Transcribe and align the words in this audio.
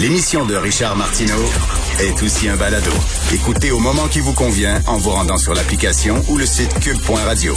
L'émission 0.00 0.46
de 0.46 0.54
Richard 0.54 0.96
Martineau 0.96 1.44
est 2.00 2.22
aussi 2.22 2.48
un 2.48 2.56
balado. 2.56 2.90
Écoutez 3.34 3.70
au 3.70 3.78
moment 3.80 4.08
qui 4.10 4.20
vous 4.20 4.32
convient 4.32 4.80
en 4.88 4.96
vous 4.96 5.10
rendant 5.10 5.36
sur 5.36 5.52
l'application 5.52 6.14
ou 6.30 6.38
le 6.38 6.46
site 6.46 6.72
cube.radio. 6.80 7.52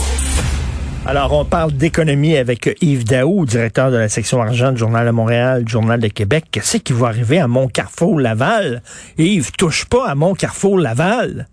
Alors, 1.06 1.32
on 1.32 1.46
parle 1.46 1.72
d'économie 1.72 2.36
avec 2.36 2.78
Yves 2.82 3.06
Daou, 3.06 3.46
directeur 3.46 3.92
de 3.92 3.96
la 3.96 4.10
section 4.10 4.42
argent 4.42 4.74
du 4.74 4.78
Journal 4.78 5.06
de 5.06 5.12
Montréal, 5.12 5.64
du 5.64 5.72
Journal 5.72 6.02
de 6.02 6.10
Québec. 6.10 6.44
Qu'est-ce 6.52 6.80
qui 6.80 6.92
va 6.92 7.08
arriver 7.08 7.40
à 7.40 7.48
Mont-Carrefour-Laval? 7.48 8.84
Yves, 9.18 9.54
touche 9.58 9.86
pas 9.86 10.06
à 10.10 10.16
Mont-Carrefour-Laval. 10.16 11.48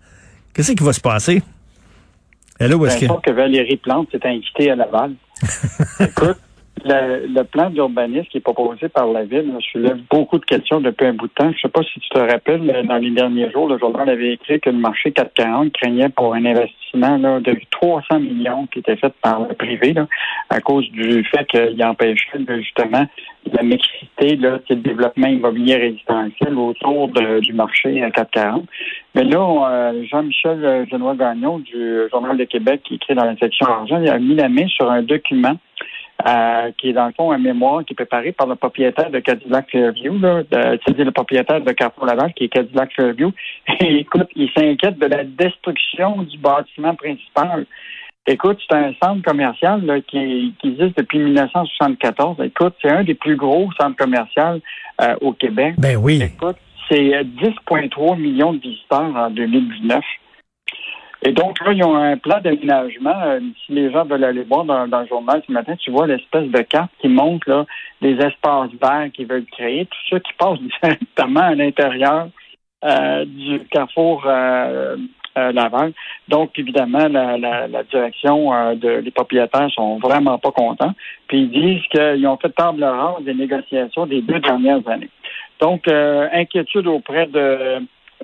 Qu'est-ce 0.53 0.73
qui 0.73 0.83
va 0.83 0.91
se 0.91 0.99
passer? 0.99 1.41
Hello, 2.59 2.85
est-ce 2.85 3.05
que... 3.05 3.21
que 3.21 3.31
Valérie 3.31 3.77
Plante 3.77 4.09
s'est 4.11 4.27
invitée 4.27 4.69
à 4.71 4.75
Laval. 4.75 5.13
Écoute, 6.01 6.37
le, 6.85 7.43
plan 7.43 7.69
d'urbanisme 7.69 8.27
qui 8.29 8.37
est 8.37 8.41
proposé 8.41 8.89
par 8.89 9.07
la 9.07 9.23
ville 9.23 9.53
je 9.59 9.71
soulève 9.71 9.99
beaucoup 10.09 10.39
de 10.39 10.45
questions 10.45 10.81
depuis 10.81 11.05
un 11.05 11.13
bout 11.13 11.27
de 11.27 11.33
temps. 11.33 11.51
Je 11.51 11.57
ne 11.57 11.61
sais 11.61 11.69
pas 11.69 11.83
si 11.83 11.99
tu 11.99 12.09
te 12.09 12.19
rappelles, 12.19 12.85
dans 12.87 12.97
les 12.97 13.11
derniers 13.11 13.51
jours, 13.51 13.67
le 13.67 13.77
journal 13.77 14.09
avait 14.09 14.33
écrit 14.33 14.59
que 14.59 14.69
le 14.69 14.77
marché 14.77 15.11
440 15.11 15.73
craignait 15.73 16.09
pour 16.09 16.33
un 16.33 16.45
investissement 16.45 17.19
de 17.19 17.55
300 17.71 18.19
millions 18.19 18.67
qui 18.67 18.79
était 18.79 18.95
fait 18.95 19.13
par 19.21 19.47
le 19.47 19.53
privé 19.53 19.93
à 20.49 20.59
cause 20.61 20.89
du 20.91 21.23
fait 21.25 21.45
qu'il 21.47 21.83
empêchait 21.83 22.39
justement 22.47 23.05
la 23.51 23.63
mixité, 23.63 24.35
là, 24.35 24.59
le 24.69 24.75
développement 24.75 25.27
immobilier 25.27 25.75
résidentiel 25.75 26.55
autour 26.55 27.09
du 27.09 27.53
marché 27.53 27.99
440. 27.99 28.65
Mais 29.15 29.23
là, 29.23 29.39
euh, 29.39 30.03
Jean-Michel 30.09 30.87
Genois-Gagnon 30.91 31.59
du 31.59 32.09
Journal 32.11 32.37
de 32.37 32.43
Québec 32.45 32.81
qui 32.83 32.95
écrit 32.95 33.15
dans 33.15 33.25
la 33.25 33.35
section 33.37 33.65
argent, 33.67 33.99
il 34.01 34.09
a 34.09 34.19
mis 34.19 34.35
la 34.35 34.47
main 34.47 34.67
sur 34.67 34.89
un 34.89 35.01
document 35.01 35.57
euh, 36.27 36.71
qui 36.77 36.89
est 36.89 36.93
dans 36.93 37.07
le 37.07 37.13
fond 37.13 37.31
un 37.31 37.37
mémoire 37.37 37.83
qui 37.85 37.93
est 37.93 37.95
préparé 37.95 38.31
par 38.31 38.47
le 38.47 38.55
propriétaire 38.55 39.09
de 39.09 39.19
Cadillac 39.19 39.69
Fairview, 39.71 40.17
là, 40.19 40.43
c'est-à-dire 40.51 41.05
le 41.05 41.11
propriétaire 41.11 41.61
de 41.61 41.71
Carrefour 41.71 42.05
Laval, 42.05 42.33
qui 42.33 42.45
est 42.45 42.49
Cadillac 42.49 42.91
Fairview. 42.95 43.31
Et 43.79 43.97
écoute, 43.97 44.27
il 44.35 44.49
s'inquiète 44.55 44.99
de 44.99 45.07
la 45.07 45.23
destruction 45.23 46.23
du 46.23 46.37
bâtiment 46.37 46.95
principal. 46.95 47.65
Écoute, 48.27 48.59
c'est 48.69 48.77
un 48.77 48.93
centre 49.03 49.23
commercial 49.23 49.81
qui, 50.07 50.53
existe 50.63 50.97
depuis 50.97 51.19
1974. 51.19 52.37
Écoute, 52.43 52.75
c'est 52.81 52.91
un 52.91 53.03
des 53.03 53.15
plus 53.15 53.35
gros 53.35 53.69
centres 53.79 53.97
commerciaux 53.97 54.61
euh, 55.01 55.15
au 55.21 55.33
Québec. 55.33 55.73
Ben 55.79 55.97
oui. 55.97 56.21
Écoute, 56.21 56.57
c'est 56.87 57.23
10,3 57.23 58.19
millions 58.19 58.53
de 58.53 58.59
visiteurs 58.59 59.15
en 59.15 59.29
2019. 59.31 60.03
Et 61.23 61.33
donc 61.33 61.59
là, 61.63 61.71
ils 61.71 61.83
ont 61.83 61.95
un 61.95 62.17
plan 62.17 62.39
d'aménagement. 62.41 63.13
Euh, 63.23 63.39
si 63.65 63.73
les 63.73 63.91
gens 63.91 64.05
veulent 64.05 64.23
aller 64.23 64.43
voir 64.43 64.65
dans, 64.65 64.85
le 64.85 65.07
journal 65.07 65.41
ce 65.45 65.51
matin, 65.51 65.75
tu 65.75 65.91
vois 65.91 66.07
l'espèce 66.07 66.49
de 66.49 66.61
carte 66.61 66.91
qui 66.99 67.09
montre 67.09 67.47
là, 67.47 67.65
les 68.01 68.15
espaces 68.15 68.71
verts 68.81 69.09
qu'ils 69.13 69.27
veulent 69.27 69.45
créer, 69.45 69.85
tout 69.85 69.99
ça 70.09 70.19
qui 70.19 70.33
passe 70.33 70.59
directement 70.81 71.41
à 71.41 71.55
l'intérieur 71.55 72.29
euh, 72.83 73.25
du 73.25 73.59
carrefour 73.67 74.23
euh, 74.25 74.97
Laval. 75.35 75.93
Donc, 76.27 76.57
évidemment, 76.57 77.07
la, 77.07 77.37
la, 77.37 77.83
direction 77.83 78.75
de, 78.75 78.89
les 78.97 79.11
propriétaires 79.11 79.71
sont 79.71 79.97
vraiment 79.99 80.37
pas 80.39 80.51
contents. 80.51 80.93
Puis 81.27 81.43
ils 81.43 81.51
disent 81.51 81.87
qu'ils 81.89 82.27
ont 82.27 82.35
fait 82.35 82.49
table 82.49 82.83
rase 82.83 83.23
des 83.23 83.33
négociations 83.33 84.07
des 84.07 84.21
deux 84.21 84.39
dernières 84.39 84.85
années. 84.89 85.09
Donc, 85.61 85.87
inquiétude 85.87 86.87
auprès 86.87 87.27
de 87.27 87.81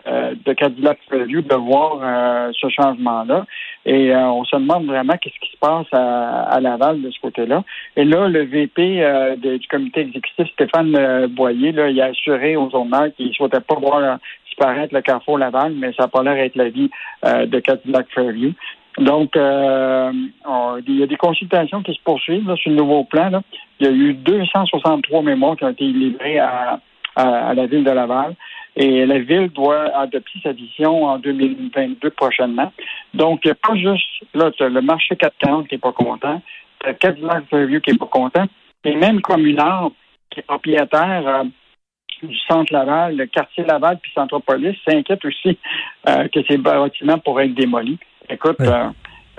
euh, 0.07 0.35
de 0.45 0.53
Cadillac 0.53 0.99
Fairview 1.09 1.41
de 1.41 1.55
voir 1.55 1.99
euh, 2.01 2.51
ce 2.57 2.69
changement-là. 2.69 3.45
Et 3.85 4.13
euh, 4.15 4.29
on 4.29 4.45
se 4.45 4.55
demande 4.55 4.85
vraiment 4.85 5.13
qu'est-ce 5.17 5.39
qui 5.39 5.51
se 5.51 5.57
passe 5.57 5.87
à, 5.91 6.59
Laval 6.61 7.01
de 7.01 7.11
ce 7.11 7.19
côté-là. 7.19 7.63
Et 7.97 8.05
là, 8.05 8.29
le 8.29 8.43
VP 8.43 9.03
du 9.37 9.67
comité 9.67 10.01
exécutif, 10.01 10.47
Stéphane 10.53 11.27
Boyer, 11.27 11.71
là, 11.73 11.89
il 11.89 12.01
a 12.01 12.05
assuré 12.05 12.55
aux 12.55 12.69
journal 12.69 13.11
qu'il 13.13 13.27
ne 13.27 13.33
souhaitait 13.33 13.59
pas 13.59 13.75
voir 13.75 14.19
disparaître 14.45 14.93
le 14.93 15.01
Carrefour 15.01 15.37
Laval, 15.37 15.73
mais 15.73 15.93
ça 15.93 16.03
n'a 16.03 16.07
pas 16.07 16.23
l'air 16.23 16.35
d'être 16.35 16.55
l'avis 16.55 16.89
de 17.23 17.59
Cadillac 17.59 18.07
Fairview. 18.13 18.53
Donc, 18.97 19.31
il 19.35 20.99
y 20.99 21.03
a 21.03 21.07
des 21.07 21.17
consultations 21.17 21.83
qui 21.83 21.93
se 21.93 22.01
poursuivent 22.03 22.55
sur 22.55 22.71
le 22.71 22.77
nouveau 22.77 23.03
plan. 23.03 23.29
Là. 23.29 23.41
Il 23.79 23.87
y 23.87 23.89
a 23.89 23.93
eu 23.93 24.13
263 24.13 25.21
mémoires 25.21 25.55
qui 25.55 25.63
ont 25.65 25.69
été 25.69 25.85
livrées 25.85 26.39
à, 26.39 26.79
à 27.17 27.53
la 27.53 27.65
ville 27.65 27.83
de 27.83 27.91
Laval. 27.91 28.35
Et 28.79 29.07
la 29.07 29.17
ville 29.17 29.49
doit 29.49 29.85
adopter 29.97 30.39
sa 30.43 30.51
vision 30.51 31.05
en 31.05 31.17
2022 31.17 32.11
prochainement. 32.11 32.71
Donc, 33.15 33.41
pas 33.41 33.75
juste, 33.75 34.05
là, 34.35 34.51
le 34.59 34.81
marché 34.81 35.15
440 35.15 35.67
qui 35.67 35.75
n'est 35.75 35.79
pas 35.79 35.91
content, 35.91 36.41
le 36.85 36.93
Cadillac 36.93 37.45
Fairview 37.49 37.81
qui 37.81 37.91
n'est 37.91 37.97
pas 37.97 38.05
content, 38.05 38.45
et 38.83 38.95
même 38.95 39.19
Communard, 39.21 39.89
qui 40.29 40.41
est 40.41 40.43
propriétaire 40.43 41.23
euh, 41.27 41.43
du 42.21 42.37
centre 42.47 42.71
Laval, 42.71 43.17
le 43.17 43.25
quartier 43.25 43.63
Laval 43.63 43.97
puis 43.99 44.11
Centropolis, 44.13 44.77
s'inquiète 44.87 45.25
aussi 45.25 45.57
euh, 46.07 46.27
que 46.27 46.39
ces 46.47 46.57
bâtiments 46.57 47.17
pourraient 47.17 47.45
être 47.45 47.55
démolis. 47.55 47.97
Écoute, 48.29 48.61
euh, 48.61 48.89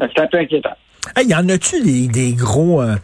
c'est 0.01 0.21
un 0.21 0.27
peu 0.27 0.39
inquiétant. 0.39 0.77
Il 1.21 1.29
y 1.29 1.35
en 1.35 1.49
a-tu 1.49 1.81
des, 2.09 2.33
gros 2.33 2.83
euh, 2.83 2.97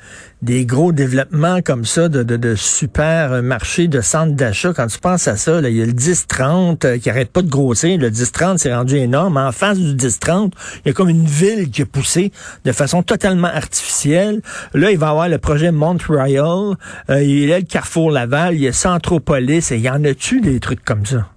des 0.43 0.67
gros 0.67 0.93
développements 0.93 1.61
comme 1.63 1.85
ça 1.85 2.09
de, 2.09 2.23
de, 2.23 2.55
super 2.55 3.43
marchés 3.43 3.89
de 3.89 4.01
centres 4.01 4.35
d'achat? 4.35 4.73
Quand 4.75 4.87
tu 4.87 4.99
penses 4.99 5.27
à 5.29 5.37
ça, 5.37 5.61
il 5.61 5.77
y 5.77 5.83
a 5.83 5.87
le 5.87 5.93
10-30 5.93 6.87
euh, 6.87 6.99
qui 6.99 7.11
arrête 7.11 7.31
pas 7.31 7.43
de 7.43 7.49
grossir. 7.49 7.99
Le 7.99 8.11
10-30 8.11 8.59
s'est 8.59 8.75
rendu 8.75 8.97
énorme. 8.97 9.37
En 9.37 9.53
face 9.53 9.79
du 9.79 9.95
10-30, 9.95 10.53
il 10.85 10.89
y 10.89 10.91
a 10.91 10.93
comme 10.93 11.09
une 11.09 11.27
ville 11.27 11.71
qui 11.71 11.83
a 11.83 11.87
poussé 11.87 12.33
de 12.65 12.73
façon 12.73 13.03
totalement 13.03 13.49
artificielle. 13.49 14.41
Là, 14.75 14.91
il 14.91 14.99
va 14.99 15.07
y 15.07 15.11
avoir 15.11 15.29
le 15.29 15.39
projet 15.39 15.73
Montreal. 15.73 16.77
Euh, 17.11 17.23
il 17.23 17.47
y 17.47 17.53
a 17.53 17.59
le 17.59 17.65
Carrefour 17.65 18.11
Laval. 18.11 18.55
Il 18.55 18.61
y 18.61 18.69
a 18.69 18.73
Centropolis. 18.73 19.73
Et 19.73 19.77
il 19.77 19.83
y 19.83 19.91
en 19.91 20.05
a-tu 20.05 20.41
des 20.41 20.61
trucs 20.61 20.85
comme 20.85 21.07
ça? 21.07 21.29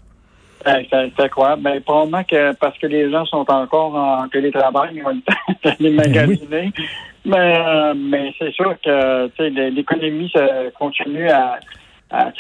C'est 0.90 1.24
incroyable. 1.24 1.62
Ben, 1.62 1.82
probablement 1.82 2.24
que 2.24 2.54
parce 2.56 2.78
que 2.78 2.88
les 2.88 3.10
gens 3.12 3.26
sont 3.26 3.46
encore 3.50 3.96
en 3.96 4.28
télétravail, 4.28 4.92
ils 4.94 5.04
vont 5.04 5.22
les 5.80 5.90
ben 5.90 5.96
magasiner. 5.96 6.72
Mais, 7.26 7.60
euh, 7.60 7.94
mais 7.96 8.34
c'est 8.40 8.52
sûr 8.54 8.76
que 8.82 9.30
l'économie 9.70 10.32
continue 10.78 11.30
à, 11.30 11.60
à, 12.10 12.32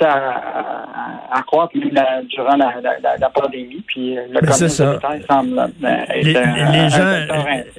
à, 1.31 1.41
croître 1.43 1.73
durant 1.73 2.55
la, 2.55 2.75
la, 2.81 3.17
la, 3.19 3.29
pandémie. 3.29 3.83
Puis 3.85 4.17
euh, 4.17 4.21
le 4.31 4.39
ben, 4.39 4.51
semble 4.53 5.69
les, 6.15 6.23
les, 6.23 6.89
gens, 6.89 7.25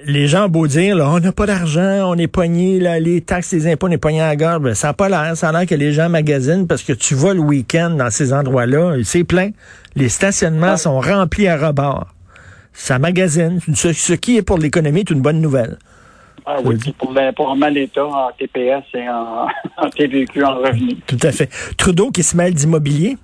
les 0.04 0.26
gens 0.26 0.48
beau 0.48 0.66
dire 0.66 0.96
là, 0.96 1.08
on 1.08 1.20
n'a 1.20 1.32
pas 1.32 1.46
d'argent, 1.46 2.10
on 2.10 2.14
est 2.16 2.26
pogné, 2.26 2.78
là, 2.78 3.00
les 3.00 3.22
taxes, 3.22 3.52
les 3.52 3.72
impôts, 3.72 3.88
on 3.88 3.90
est 3.90 3.98
pogné 3.98 4.20
à 4.20 4.28
la 4.28 4.36
gorge. 4.36 4.60
Ben, 4.60 4.74
ça 4.74 4.88
n'a 4.88 4.94
pas 4.94 5.08
l'air. 5.08 5.36
Ça 5.36 5.48
a 5.48 5.52
l'air 5.52 5.66
que 5.66 5.74
les 5.74 5.92
gens 5.92 6.08
magasinent 6.10 6.66
parce 6.66 6.82
que 6.82 6.92
tu 6.92 7.14
vas 7.14 7.32
le 7.32 7.40
week-end 7.40 7.90
dans 7.90 8.10
ces 8.10 8.32
endroits-là, 8.32 8.96
c'est 9.04 9.24
plein. 9.24 9.50
Les 9.96 10.08
stationnements 10.08 10.76
sont 10.76 11.00
remplis 11.00 11.48
à 11.48 11.56
rebord. 11.56 12.08
Ça 12.74 12.98
magasine. 12.98 13.60
Ce, 13.74 13.92
ce 13.92 14.12
qui 14.12 14.36
est 14.36 14.42
pour 14.42 14.58
l'économie 14.58 15.00
est 15.00 15.10
une 15.10 15.22
bonne 15.22 15.40
nouvelle. 15.40 15.78
Ah 16.50 16.56
oui, 16.64 16.76
pour, 16.96 17.12
pour 17.36 17.54
l'État 17.70 18.06
en 18.06 18.30
TPS 18.32 18.84
et 18.94 19.06
en, 19.06 19.48
en 19.76 19.90
TVQ 19.90 20.44
en 20.44 20.54
revenu. 20.54 20.94
Tout 21.06 21.18
à 21.22 21.30
fait. 21.30 21.48
Trudeau 21.76 22.10
qui 22.10 22.22
se 22.22 22.34
mêle 22.34 22.54
d'immobilier? 22.54 23.16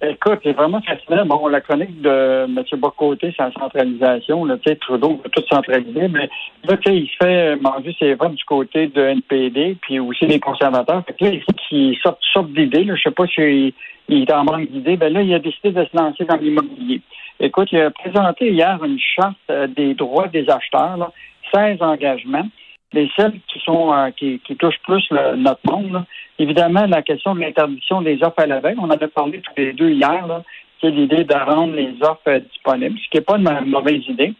Écoute, 0.00 0.38
c'est 0.44 0.52
vraiment 0.52 0.80
fascinant. 0.82 1.26
Bon, 1.26 1.48
la 1.48 1.60
chronique 1.60 2.00
de 2.00 2.44
M. 2.44 2.62
Bocoté, 2.78 3.34
c'est 3.36 3.42
la 3.42 3.50
centralisation. 3.50 4.44
Là, 4.44 4.56
Trudeau 4.80 5.20
veut 5.24 5.30
tout 5.30 5.42
centraliser, 5.50 6.06
mais 6.06 6.30
là, 6.62 6.76
il 6.86 7.08
se 7.08 7.16
fait 7.20 7.56
manger 7.56 7.96
ses 7.98 8.14
votes 8.14 8.36
du 8.36 8.44
côté 8.44 8.86
de 8.86 9.02
NPD, 9.02 9.76
puis 9.80 9.98
aussi 9.98 10.28
des 10.28 10.38
conservateurs. 10.38 11.02
Fait 11.04 11.14
que 11.14 11.24
là, 11.24 11.30
il 11.32 11.40
faut 11.40 11.52
qu'il 11.68 11.96
sorte, 12.00 12.20
sorte 12.32 12.52
d'idées. 12.52 12.86
Je 12.86 13.02
sais 13.02 13.10
pas 13.10 13.26
si 13.26 13.74
il 14.08 14.22
est 14.22 14.32
en 14.32 14.44
manque 14.44 14.70
d'idées. 14.70 14.96
Ben 14.96 15.12
là, 15.12 15.22
il 15.22 15.34
a 15.34 15.40
décidé 15.40 15.72
de 15.72 15.84
se 15.84 15.96
lancer 15.96 16.24
dans 16.24 16.36
l'immobilier. 16.36 17.00
Écoute, 17.40 17.68
il 17.72 17.80
a 17.80 17.90
présenté 17.90 18.52
hier 18.52 18.78
une 18.84 18.98
charte 18.98 19.36
euh, 19.50 19.66
des 19.66 19.94
droits 19.94 20.28
des 20.28 20.48
acheteurs. 20.48 20.96
Là. 20.96 21.10
16 21.54 21.82
engagements. 21.82 22.48
Les 22.92 23.10
celles 23.16 23.38
qui 23.52 23.58
sont 23.60 23.92
euh, 23.92 24.10
qui, 24.10 24.40
touchent 24.58 24.80
plus 24.84 25.06
notre 25.36 25.60
monde, 25.70 26.04
évidemment, 26.38 26.86
la 26.86 27.02
question 27.02 27.34
de 27.34 27.40
l'interdiction 27.40 28.00
des 28.00 28.22
offres 28.22 28.38
à 28.38 28.46
la 28.46 28.60
veille, 28.60 28.76
on 28.78 28.84
en 28.84 28.90
a 28.90 29.08
parlé 29.08 29.40
tous 29.40 29.52
les 29.58 29.74
deux 29.74 29.90
hier, 29.90 30.42
c'est 30.80 30.90
l'idée 30.90 31.24
de 31.24 31.34
rendre 31.34 31.74
les 31.74 31.92
offres 32.00 32.20
euh, 32.28 32.40
disponibles, 32.40 32.98
ce 32.98 33.10
qui 33.10 33.18
n'est 33.18 33.24
pas 33.24 33.36
une 33.36 33.70
mauvaise 33.70 34.02
idée. 34.08 34.32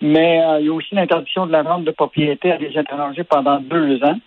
Mais 0.00 0.40
euh, 0.44 0.60
il 0.60 0.66
y 0.66 0.68
a 0.68 0.72
aussi 0.72 0.94
l'interdiction 0.94 1.46
de 1.46 1.52
la 1.52 1.62
vente 1.62 1.84
de 1.84 1.90
propriété 1.90 2.52
à 2.52 2.58
des 2.58 2.78
étrangers 2.78 3.24
pendant 3.24 3.58
deux 3.58 4.02
ans. 4.04 4.18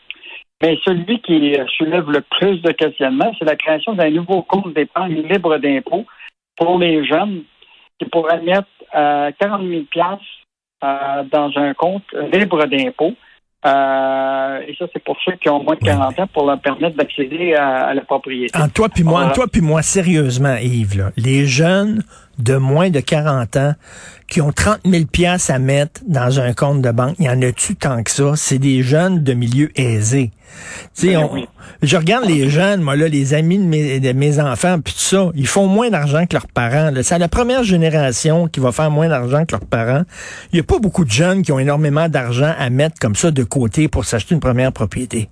Mais 0.62 0.78
celui 0.86 1.22
qui 1.22 1.56
soulève 1.78 2.12
le 2.12 2.22
plus 2.22 2.62
de 2.62 2.72
questionnements, 2.72 3.32
c'est 3.40 3.46
la 3.46 3.56
création 3.56 3.94
d'un 3.94 4.10
nouveau 4.10 4.42
compte 4.44 4.74
d'épargne 4.74 5.24
libre 5.24 5.58
d'impôt 5.58 6.06
pour 6.58 6.78
les 6.78 7.04
jeunes 7.06 7.44
qui 7.98 8.06
pourraient 8.10 8.42
mettre 8.42 8.68
40 8.94 9.68
000 9.68 9.84
euh, 10.84 11.24
dans 11.32 11.52
un 11.56 11.74
compte 11.74 12.04
libre 12.32 12.66
d'impôt. 12.66 13.14
Euh, 13.64 14.60
et 14.68 14.76
ça, 14.80 14.86
c'est 14.92 15.04
pour 15.04 15.16
ceux 15.24 15.34
qui 15.34 15.48
ont 15.50 15.62
moins 15.64 15.76
de 15.76 15.86
40 15.86 16.20
ans 16.20 16.28
pour 16.34 16.48
leur 16.48 16.60
permettre 16.60 16.98
d'accéder 16.98 17.54
à, 17.54 17.94
la 17.94 18.02
propriété. 18.02 18.58
En 18.58 18.70
toi 18.70 18.90
puis 18.90 19.04
moi, 19.04 19.26
en 19.26 19.30
toi 19.32 19.46
puis 19.52 19.62
moi, 19.62 19.84
sérieusement, 19.84 20.56
Yves, 20.56 21.12
les 21.16 21.46
jeunes 21.46 22.04
de 22.40 22.56
moins 22.56 22.90
de 22.90 23.00
40 23.00 23.58
ans 23.58 23.74
qui 24.28 24.42
ont 24.42 24.52
30 24.52 24.80
000 24.86 25.06
pièces 25.06 25.50
à 25.50 25.60
mettre 25.60 26.02
dans 26.08 26.40
un 26.40 26.54
compte 26.54 26.82
de 26.82 26.92
banque. 26.92 27.16
Il 27.20 27.26
y 27.26 27.30
en 27.30 27.42
a-tu 27.42 27.76
tant 27.76 28.02
que 28.02 28.12
ça? 28.12 28.34
C'est 28.36 28.60
des 28.60 28.82
jeunes 28.82 29.24
de 29.24 29.34
milieu 29.34 29.72
aisé. 29.80 30.32
Tu 30.96 31.08
sais, 31.08 31.16
Ben 31.16 31.46
je 31.82 31.98
regarde 31.98 32.26
les 32.26 32.50
jeunes, 32.50 32.82
moi, 32.82 32.96
là, 32.96 33.08
les 33.08 33.34
amis 33.34 33.58
de 33.58 33.64
mes, 33.64 34.00
de 34.00 34.12
mes 34.12 34.40
enfants, 34.40 34.80
puis 34.80 34.94
tout 34.94 35.00
ça, 35.00 35.30
ils 35.36 35.48
font 35.48 35.68
moins 35.68 35.90
d'argent 35.90 36.26
que 36.26 36.34
leurs 36.34 36.48
parents. 36.48 36.92
C'est 37.02 37.18
la 37.18 37.28
première 37.28 37.64
génération 37.64 38.48
qui 38.48 38.60
va 38.60 38.72
faire 38.72 38.92
moins 38.92 39.10
d'argent 39.10 39.46
que 39.46 39.54
leurs 39.54 39.66
parents. 39.66 40.04
Il 40.52 40.56
n'y 40.56 40.60
a 40.60 40.64
pas 40.64 40.80
beaucoup 40.80 41.06
de 41.06 41.12
jeunes 41.12 41.42
qui 41.42 41.52
ont 41.52 41.60
énormément 41.60 42.08
d'argent 42.10 42.54
à 42.58 42.70
mettre 42.70 43.00
comme 43.00 43.16
ça 43.16 43.32
de 43.32 43.44
côté 43.44 43.88
pour 43.88 44.06
s'acheter 44.06 44.36
une 44.36 44.42
première 44.42 44.72
propriété. 44.72 45.30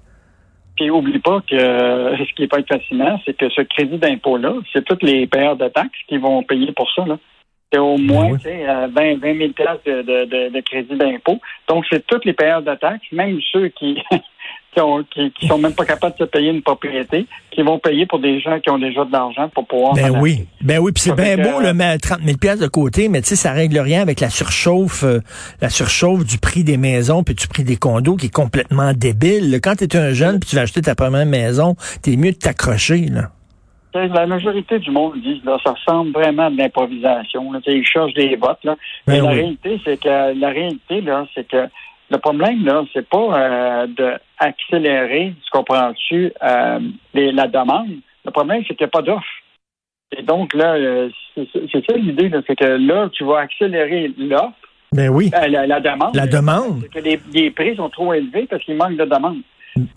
Puis 0.80 0.90
oublie 0.90 1.20
pas 1.20 1.42
que 1.42 1.56
euh, 1.56 2.16
ce 2.16 2.34
qui 2.36 2.44
est 2.44 2.48
pas 2.48 2.64
fascinant, 2.64 3.20
c'est 3.26 3.36
que 3.36 3.50
ce 3.50 3.60
crédit 3.64 3.98
d'impôt-là, 3.98 4.54
c'est 4.72 4.86
tous 4.86 5.06
les 5.06 5.28
payeurs 5.28 5.58
de 5.58 5.68
taxes 5.68 6.00
qui 6.08 6.18
vont 6.18 6.42
payer 6.42 6.72
pour 6.72 6.90
ça. 6.94 7.04
Là. 7.06 7.18
C'est 7.70 7.80
au 7.80 7.98
moins 7.98 8.32
oui. 8.32 8.40
sais, 8.42 8.66
euh, 8.66 8.88
20, 8.88 9.20
20 9.20 9.38
000 9.38 9.52
piastres 9.52 9.84
de, 9.86 10.02
de, 10.04 10.24
de, 10.24 10.50
de 10.54 10.60
crédit 10.62 10.96
d'impôt. 10.96 11.42
Donc, 11.68 11.86
c'est 11.90 12.08
tous 12.08 12.22
les 12.24 12.32
payeurs 12.32 12.62
de 12.62 12.74
taxes, 12.76 13.12
même 13.12 13.42
ceux 13.52 13.68
qui, 13.68 14.02
qui, 14.74 14.82
ont, 14.82 15.04
qui, 15.04 15.32
qui 15.32 15.48
sont 15.48 15.58
même 15.58 15.74
pas 15.74 15.86
capables 15.86 16.14
de 16.18 16.26
se 16.26 16.30
payer 16.30 16.52
une 16.52 16.62
propriété, 16.62 17.26
qui 17.52 17.62
vont 17.62 17.80
payer 17.80 18.06
pour 18.06 18.20
des 18.20 18.40
gens 18.40 18.60
qui 18.60 18.70
ont 18.70 18.78
déjà 18.78 19.04
de 19.06 19.12
l'argent 19.12 19.50
pour 19.50 19.66
pouvoir. 19.68 19.94
Ben 19.94 20.12
en 20.16 20.20
oui, 20.22 20.46
ben 20.62 20.80
oui, 20.80 20.92
puis 20.92 21.02
c'est 21.04 21.16
bien 21.16 21.38
beau 21.38 21.60
le 21.60 21.74
mettre 21.74 22.10
30 22.10 22.22
000 22.24 22.38
pièces 22.38 22.60
de 22.60 22.68
côté, 22.68 23.08
mais 23.10 23.22
tu 23.22 23.30
sais 23.30 23.36
ça 23.36 23.52
règle 23.52 23.80
rien 23.80 24.02
avec 24.02 24.20
la 24.20 24.30
surchauffe, 24.30 25.04
euh, 25.04 25.20
la 25.62 25.70
surchauffe 25.70 26.26
du 26.26 26.38
prix 26.38 26.64
des 26.64 26.78
maisons 26.78 27.24
puis 27.24 27.36
du 27.36 27.48
prix 27.48 27.64
des 27.64 27.78
condos 27.78 28.16
qui 28.16 28.28
est 28.28 28.34
complètement 28.34 28.94
débile. 28.94 29.60
Quand 29.62 29.76
tu 29.76 29.86
es 29.86 29.96
un 29.96 30.14
jeune 30.14 30.40
puis 30.40 30.50
tu 30.50 30.56
vas 30.56 30.64
acheter 30.64 30.82
ta 30.82 30.96
première 30.96 31.26
maison, 31.26 31.76
t'es 32.02 32.16
mieux 32.16 32.32
de 32.32 32.38
t'accrocher 32.38 33.08
là. 33.08 33.30
La 33.94 34.28
majorité 34.28 34.78
du 34.78 34.92
monde 34.92 35.20
dit 35.20 35.42
là, 35.44 35.58
ça 35.64 35.72
ressemble 35.74 36.12
vraiment 36.12 36.46
à 36.46 36.50
de 36.52 36.58
l'improvisation. 36.58 37.52
là. 37.52 37.60
Tu 37.64 37.72
sais, 37.72 37.78
Ils 37.80 37.86
cherchent 37.86 38.14
des 38.14 38.36
votes. 38.36 38.64
Là. 38.64 38.76
Ben 39.08 39.14
Mais 39.14 39.18
la 39.22 39.30
oui. 39.32 39.36
réalité, 39.40 39.82
c'est 39.84 40.00
que 40.00 40.40
la 40.40 40.50
réalité, 40.50 41.02
là, 41.02 41.26
c'est 41.34 41.48
que 41.48 41.68
le 42.10 42.18
problème, 42.18 42.66
là, 42.66 42.84
c'est 42.94 43.08
pas 43.08 43.18
euh, 43.40 43.88
de 43.88 44.14
accélérer, 44.38 45.34
tu 45.44 45.50
comprends-tu, 45.52 46.32
euh, 46.44 46.80
la 47.14 47.48
demande. 47.48 47.98
Le 48.26 48.32
problème, 48.32 48.64
c'est 48.68 48.76
qu'il 48.76 48.86
n'y 48.86 48.90
a 48.90 48.98
pas 48.98 49.02
d'offre. 49.02 49.26
Et 50.18 50.24
donc, 50.24 50.54
là, 50.56 50.74
euh, 50.74 51.10
c'est 51.36 51.86
ça 51.86 51.96
l'idée, 51.96 52.32
c'est 52.48 52.56
que 52.56 52.66
là, 52.66 53.10
tu 53.14 53.24
vas 53.24 53.40
accélérer 53.40 54.12
l'offre, 54.18 54.54
Ben 54.92 55.10
oui. 55.10 55.30
euh, 55.36 55.48
la, 55.48 55.68
la 55.68 55.80
demande. 55.80 56.16
La 56.16 56.26
demande. 56.28 56.82
C'est 56.82 56.90
que 57.00 57.06
les, 57.08 57.20
les 57.34 57.52
prix 57.52 57.76
sont 57.76 57.90
trop 57.90 58.14
élevés 58.14 58.48
parce 58.50 58.64
qu'il 58.64 58.76
manque 58.76 58.98
de 58.98 59.06
demande. 59.06 59.42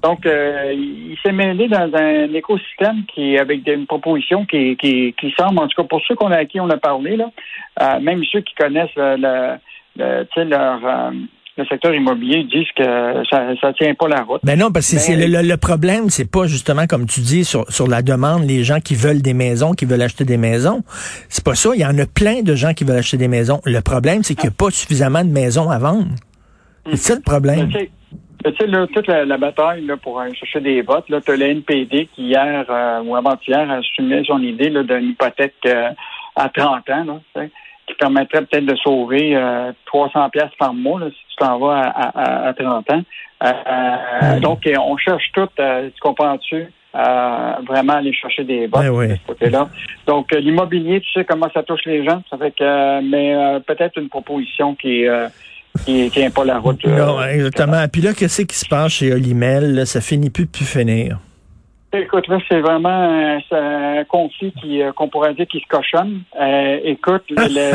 Donc, 0.02 0.26
euh, 0.26 0.70
il 0.74 1.16
s'est 1.24 1.32
mêlé 1.32 1.66
dans 1.66 1.90
un 1.94 2.32
écosystème 2.34 3.04
qui, 3.12 3.38
avec 3.38 3.62
des, 3.64 3.72
une 3.72 3.86
proposition 3.86 4.44
qui, 4.44 4.76
qui, 4.76 5.14
qui 5.18 5.34
semble, 5.38 5.58
en 5.60 5.66
tout 5.66 5.80
cas 5.82 5.88
pour 5.88 6.02
ceux 6.06 6.14
qu'on 6.14 6.30
a, 6.30 6.36
à 6.36 6.44
qui 6.44 6.60
on 6.60 6.68
a 6.68 6.76
parlé, 6.76 7.16
là, 7.16 7.30
euh, 7.80 7.98
même 8.00 8.22
ceux 8.30 8.42
qui 8.42 8.54
connaissent 8.54 8.94
le, 8.96 9.16
le, 9.16 9.54
le- 9.96 10.24
tu 10.24 10.34
sais, 10.34 10.44
leur, 10.44 10.84
euh, 10.86 11.10
le 11.58 11.64
secteur 11.66 11.94
immobilier 11.94 12.44
disent 12.44 12.70
que 12.76 12.82
ça 13.30 13.48
ça 13.60 13.72
tient 13.74 13.94
pas 13.94 14.08
la 14.08 14.22
route. 14.22 14.40
Ben 14.42 14.58
non, 14.58 14.70
parce 14.72 14.90
que 14.90 14.98
c'est 14.98 15.16
le, 15.16 15.26
le- 15.26 15.46
le 15.46 15.56
problème, 15.56 16.08
c'est 16.08 16.30
pas 16.30 16.46
justement 16.46 16.86
comme 16.86 17.06
tu 17.06 17.20
dis 17.20 17.44
sur, 17.44 17.70
sur 17.70 17.86
la 17.88 18.00
demande, 18.02 18.44
les 18.44 18.64
gens 18.64 18.80
qui 18.80 18.94
veulent 18.94 19.20
des 19.22 19.34
maisons, 19.34 19.72
qui 19.72 19.84
veulent 19.84 20.00
acheter 20.02 20.24
des 20.24 20.38
maisons. 20.38 20.82
C'est 21.28 21.44
pas 21.44 21.54
ça. 21.54 21.70
Il 21.74 21.80
y 21.80 21.84
en 21.86 21.98
a 21.98 22.06
plein 22.06 22.42
de 22.42 22.54
gens 22.54 22.72
qui 22.72 22.84
veulent 22.84 22.98
acheter 22.98 23.18
des 23.18 23.28
maisons. 23.28 23.60
Le 23.66 23.80
problème, 23.80 24.22
c'est 24.22 24.34
qu'il 24.34 24.44
n'y 24.48 24.54
a 24.54 24.56
pas 24.56 24.70
suffisamment 24.70 25.24
de 25.24 25.30
maisons 25.30 25.68
à 25.70 25.78
vendre. 25.78 26.06
C'est 26.90 26.96
ça 26.96 27.14
le 27.14 27.20
problème. 27.20 27.68
Tu 27.70 27.78
sais, 28.58 28.66
là, 28.66 28.86
toute 28.92 29.06
la, 29.06 29.24
la 29.24 29.38
bataille 29.38 29.84
là, 29.86 29.96
pour 29.96 30.18
aller 30.18 30.34
chercher 30.34 30.60
des 30.60 30.82
votes, 30.82 31.08
là, 31.10 31.20
tu 31.20 31.30
as 31.30 31.36
le 31.36 31.46
NPD 31.46 32.08
qui 32.14 32.24
hier 32.28 32.64
euh, 32.68 33.00
ou 33.04 33.14
avant-hier 33.14 33.70
a 33.70 33.74
assumé 33.74 34.24
son 34.26 34.40
idée 34.40 34.68
d'une 34.70 35.10
hypothèque 35.10 35.54
euh, 35.66 35.90
à 36.34 36.48
30 36.48 36.90
ans, 36.90 37.04
là, 37.36 37.42
permettrait 38.02 38.42
peut-être 38.46 38.66
de 38.66 38.76
sauver 38.76 39.36
euh, 39.36 39.72
300 39.86 40.30
pièces 40.30 40.54
par 40.58 40.74
mois 40.74 41.00
là, 41.00 41.06
si 41.10 41.16
tu 41.30 41.36
t'en 41.36 41.58
vas 41.58 41.78
à, 41.80 42.08
à, 42.08 42.48
à 42.48 42.52
30 42.54 42.90
ans. 42.90 43.02
Euh, 43.44 43.46
euh, 43.46 44.40
Donc, 44.40 44.66
euh, 44.66 44.74
on 44.78 44.96
cherche 44.96 45.24
tout, 45.34 45.48
euh, 45.60 45.88
tu 45.94 46.00
comprends-tu, 46.00 46.66
euh, 46.94 47.52
vraiment 47.66 47.94
aller 47.94 48.12
chercher 48.12 48.44
des 48.44 48.66
votes 48.66 48.82
Ben 48.82 48.90
oui. 48.90 49.08
de 49.08 49.14
ce 49.14 49.26
côté-là. 49.26 49.68
Donc, 50.06 50.32
euh, 50.32 50.40
l'immobilier, 50.40 51.00
tu 51.00 51.10
sais 51.12 51.24
comment 51.24 51.48
ça 51.54 51.62
touche 51.62 51.84
les 51.86 52.04
gens. 52.04 52.22
Ça 52.30 52.36
fait 52.38 52.50
que, 52.50 52.62
euh, 52.64 53.00
mais 53.02 53.34
euh, 53.34 53.60
peut-être 53.60 53.98
une 53.98 54.08
proposition 54.08 54.74
qui 54.74 55.06
euh, 55.06 55.28
qui 55.86 56.10
tient 56.10 56.30
pas 56.30 56.44
la 56.44 56.58
route. 56.58 56.84
euh, 56.84 56.98
Non, 56.98 57.22
exactement. 57.22 57.82
Puis 57.90 58.02
là, 58.02 58.12
qu'est-ce 58.12 58.42
qui 58.42 58.56
se 58.56 58.68
passe 58.68 58.92
chez 58.92 59.12
Olimel? 59.12 59.74
là? 59.74 59.86
Ça 59.86 60.00
finit 60.00 60.28
plus 60.30 60.44
de 60.46 60.50
plus 60.50 60.66
finir. 60.66 61.18
Écoute, 61.94 62.26
là, 62.28 62.38
c'est 62.48 62.60
vraiment 62.60 62.88
un, 62.88 63.38
un 63.52 64.04
conflit 64.04 64.52
qui, 64.60 64.80
euh, 64.82 64.92
qu'on 64.92 65.08
pourrait 65.08 65.34
dire 65.34 65.46
qui 65.46 65.60
se 65.60 65.66
cochonne. 65.66 66.22
Euh, 66.40 66.80
écoute, 66.84 67.24
le, 67.28 67.72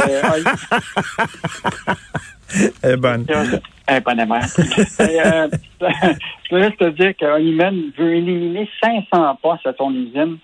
Eh 2.83 2.95
bonne. 2.97 3.25
le 3.29 3.59
eh, 3.89 3.99
bonne 4.01 4.25
mère. 4.27 4.45
Et, 4.99 5.21
euh, 5.21 5.47
je 6.49 6.49
voudrais 6.55 6.71
te 6.71 6.89
dire 6.89 7.13
qu'Onimen 7.19 7.91
veut 7.97 8.15
éliminer 8.15 8.67
500 8.83 9.37
postes 9.41 9.67
à 9.67 9.73
son 9.77 9.93
usine 9.93 10.37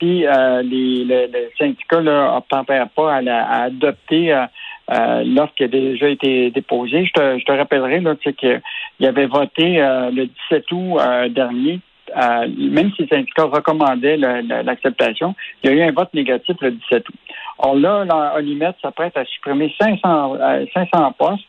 si 0.00 0.24
euh, 0.24 0.62
les, 0.62 1.04
le, 1.04 1.26
le 1.26 1.50
syndicat 1.58 2.00
là, 2.00 2.34
n'obtempère 2.34 2.88
pas 2.90 3.16
à, 3.16 3.20
la- 3.20 3.44
à 3.46 3.62
adopter 3.64 4.32
euh, 4.32 4.44
euh, 4.92 5.24
l'offre 5.24 5.54
qui 5.56 5.64
a 5.64 5.68
déjà 5.68 6.08
été 6.08 6.50
déposée. 6.52 7.04
Je 7.04 7.12
te, 7.12 7.38
je 7.40 7.44
te 7.44 7.50
rappellerai 7.52 8.00
là, 8.00 8.14
tu 8.14 8.30
sais, 8.30 8.34
qu'il 8.34 9.06
avait 9.06 9.26
voté 9.26 9.82
euh, 9.82 10.10
le 10.12 10.26
17 10.26 10.64
août 10.72 10.98
euh, 11.00 11.28
dernier 11.28 11.80
même 12.16 12.90
si 12.94 13.02
le 13.02 13.08
syndicat 13.08 13.44
recommandait 13.44 14.16
le- 14.16 14.40
le- 14.42 14.62
l'acceptation, 14.62 15.34
il 15.62 15.70
y 15.70 15.72
a 15.72 15.76
eu 15.76 15.82
un 15.88 15.92
vote 15.92 16.12
négatif 16.14 16.56
le 16.60 16.72
17 16.72 17.08
août. 17.08 17.14
Or 17.58 17.74
là, 17.74 18.32
Olimet 18.36 18.72
s'apprête 18.80 19.16
à 19.16 19.24
supprimer 19.24 19.74
500, 19.80 20.36
euh, 20.40 20.64
500 20.74 21.12
postes. 21.18 21.44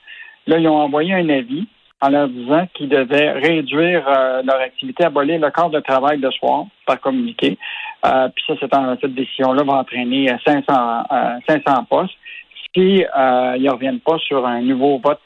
Là, 0.47 0.57
ils 0.57 0.67
ont 0.67 0.77
envoyé 0.77 1.13
un 1.13 1.29
avis 1.29 1.67
en 2.01 2.09
leur 2.09 2.29
disant 2.29 2.65
qu'ils 2.73 2.89
devaient 2.89 3.31
réduire 3.33 4.07
euh, 4.07 4.41
leur 4.43 4.59
activité, 4.61 5.03
abolir 5.03 5.39
le 5.39 5.51
corps 5.51 5.69
de 5.69 5.79
travail 5.81 6.19
de 6.19 6.29
soir 6.31 6.65
par 6.85 6.99
communiqué. 6.99 7.57
Euh, 8.05 8.29
puis 8.33 8.43
ça, 8.47 8.53
cette, 8.59 8.73
cette 9.01 9.13
décision-là 9.13 9.63
va 9.63 9.73
entraîner 9.73 10.31
euh, 10.31 10.37
500, 10.45 10.63
euh, 11.11 11.39
500 11.47 11.83
postes 11.89 12.15
si 12.75 13.03
ils 13.03 13.63
ne 13.63 13.71
reviennent 13.71 13.99
pas 13.99 14.17
sur 14.19 14.45
un 14.45 14.61
nouveau 14.61 14.99
vote 14.99 15.19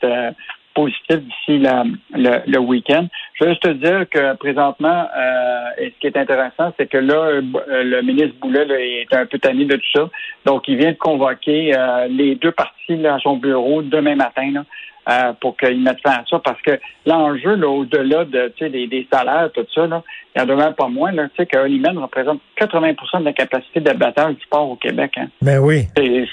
positif 0.73 1.17
d'ici 1.17 1.59
le, 1.59 2.41
le 2.45 2.59
week-end. 2.59 3.07
Je 3.35 3.45
veux 3.45 3.51
juste 3.51 3.63
te 3.63 3.69
dire 3.69 4.05
que 4.09 4.35
présentement, 4.35 5.07
euh, 5.15 5.69
et 5.77 5.89
ce 5.91 5.99
qui 5.99 6.07
est 6.07 6.17
intéressant, 6.17 6.73
c'est 6.77 6.87
que 6.87 6.97
là, 6.97 7.15
euh, 7.15 7.41
le 7.83 8.01
ministre 8.01 8.35
Boulet 8.41 8.65
là, 8.65 8.79
est 8.79 9.13
un 9.13 9.25
peu 9.25 9.39
tanné 9.39 9.65
de 9.65 9.75
tout 9.75 9.91
ça. 9.93 10.09
Donc, 10.45 10.67
il 10.67 10.77
vient 10.77 10.91
de 10.91 10.97
convoquer 10.97 11.77
euh, 11.77 12.07
les 12.09 12.35
deux 12.35 12.51
parties 12.51 12.97
là, 12.97 13.15
à 13.15 13.19
son 13.19 13.37
bureau 13.37 13.81
demain 13.81 14.15
matin 14.15 14.51
là, 14.51 14.63
euh, 15.09 15.33
pour 15.41 15.57
qu'ils 15.57 15.81
mettent 15.81 16.01
fin 16.01 16.11
à 16.11 16.23
ça. 16.29 16.39
Parce 16.39 16.61
que 16.61 16.79
l'enjeu, 17.05 17.55
là, 17.55 17.67
au-delà 17.67 18.25
de, 18.25 18.53
tu 18.55 18.65
sais, 18.65 18.69
des, 18.69 18.87
des 18.87 19.07
salaires, 19.11 19.49
tout 19.53 19.65
ça, 19.73 19.87
là, 19.87 20.03
il 20.35 20.41
en 20.41 20.45
demeure 20.45 20.75
pas 20.75 20.87
moins. 20.87 21.11
Là, 21.11 21.27
tu 21.29 21.35
sais, 21.37 21.45
que 21.45 21.57
représente 21.57 22.39
80% 22.59 23.19
de 23.19 23.25
la 23.25 23.33
capacité 23.33 23.79
d'abattage 23.79 24.35
du 24.35 24.47
port 24.47 24.69
au 24.69 24.75
Québec. 24.75 25.13
Hein. 25.17 25.27
Ben 25.41 25.59
oui. 25.59 25.87
C'est- 25.95 26.27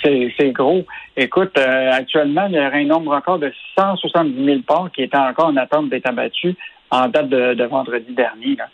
gros. 0.52 0.84
Écoute, 1.16 1.56
euh, 1.58 1.90
actuellement, 1.92 2.46
il 2.46 2.54
y 2.54 2.58
aurait 2.58 2.82
un 2.82 2.86
nombre 2.86 3.14
record 3.14 3.38
de 3.38 3.52
170 3.78 4.44
000 4.44 4.60
porcs 4.66 4.92
qui 4.92 5.02
étaient 5.02 5.16
encore 5.16 5.46
en 5.48 5.56
attente 5.56 5.88
d'être 5.88 6.08
abattus 6.08 6.54
en 6.90 7.08
date 7.08 7.28
de, 7.28 7.54
de 7.54 7.64
vendredi 7.64 8.12
dernier. 8.12 8.56
là. 8.56 8.68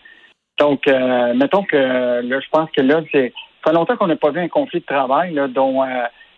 Donc, 0.58 0.88
euh, 0.88 1.34
mettons 1.34 1.64
que 1.64 1.76
là, 1.76 2.40
je 2.40 2.48
pense 2.50 2.70
que 2.70 2.80
là, 2.80 3.02
c'est. 3.12 3.32
Ça 3.64 3.72
fait 3.72 3.76
longtemps 3.78 3.96
qu'on 3.96 4.06
n'a 4.06 4.16
pas 4.16 4.30
vu 4.30 4.38
un 4.40 4.48
conflit 4.48 4.78
de 4.78 4.84
travail 4.84 5.34
là, 5.34 5.48
dont 5.48 5.82
euh, 5.82 5.86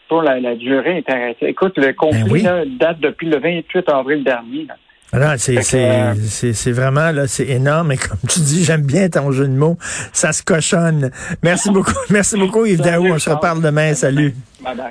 pour 0.08 0.22
la, 0.22 0.40
la 0.40 0.56
durée 0.56 0.98
est 0.98 1.10
arrêtée. 1.12 1.48
Écoute, 1.48 1.74
le 1.76 1.92
conflit 1.92 2.22
Ben 2.24 2.30
oui. 2.32 2.42
là, 2.42 2.64
date 2.66 3.00
depuis 3.00 3.28
le 3.28 3.38
28 3.38 3.88
avril 3.88 4.24
dernier. 4.24 4.66
là. 4.66 4.74
C'est, 5.38 5.58
euh, 5.74 6.14
c'est, 6.22 6.52
c'est 6.52 6.72
vraiment, 6.72 7.10
là, 7.12 7.26
c'est 7.26 7.46
énorme. 7.48 7.92
Et 7.92 7.96
comme 7.96 8.18
tu 8.28 8.40
dis, 8.40 8.64
j'aime 8.64 8.82
bien 8.82 9.08
ton 9.08 9.30
jeu 9.32 9.46
de 9.46 9.52
mots. 9.52 9.78
Ça 10.12 10.32
se 10.32 10.42
cochonne. 10.42 11.10
Merci 11.42 11.70
beaucoup. 11.70 11.92
Merci 12.10 12.36
beaucoup, 12.36 12.66
Yves 12.66 12.82
Daou. 12.82 13.06
On 13.06 13.18
se 13.18 13.30
reparle 13.30 13.62
demain. 13.62 13.94
Salut. 13.94 14.34
Bye 14.62 14.76
bye. 14.76 14.90